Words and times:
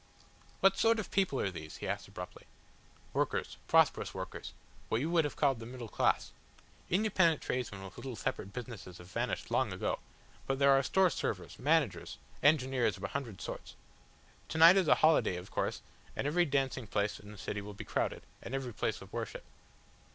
"What 0.61 0.79
sort 0.79 0.97
of 0.97 1.11
people 1.11 1.39
are 1.39 1.51
these?" 1.51 1.77
he 1.77 1.87
asked 1.87 2.07
abruptly. 2.07 2.47
"Workers 3.13 3.57
prosperous 3.67 4.15
workers. 4.15 4.53
What 4.89 4.99
you 4.99 5.11
would 5.11 5.25
have 5.25 5.35
called 5.35 5.59
the 5.59 5.67
middle 5.67 5.87
class. 5.87 6.31
Independent 6.89 7.39
tradesmen 7.39 7.83
with 7.83 7.97
little 7.97 8.15
separate 8.15 8.51
businesses 8.51 8.97
have 8.97 9.11
vanished 9.11 9.51
long 9.51 9.71
ago, 9.71 9.99
but 10.47 10.57
there 10.57 10.71
are 10.71 10.81
store 10.81 11.11
servers, 11.11 11.59
managers, 11.59 12.17
engineers 12.41 12.97
of 12.97 13.03
a 13.03 13.09
hundred 13.09 13.41
sorts. 13.41 13.75
To 14.49 14.57
night 14.57 14.75
is 14.75 14.87
a 14.87 14.95
holiday 15.05 15.35
of 15.35 15.51
course, 15.51 15.83
and 16.15 16.25
every 16.25 16.45
dancing 16.45 16.87
place 16.87 17.19
in 17.19 17.31
the 17.31 17.37
city 17.37 17.61
will 17.61 17.75
be 17.75 17.85
crowded, 17.85 18.23
and 18.41 18.55
every 18.55 18.73
place 18.73 19.03
of 19.03 19.13
worship." 19.13 19.43